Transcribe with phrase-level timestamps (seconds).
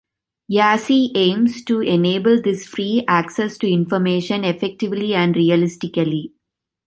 [0.51, 6.33] YaCy aims to enable this free access to information effectively and realistically.